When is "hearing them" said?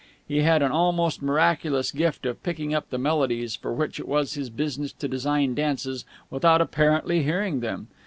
7.21-7.87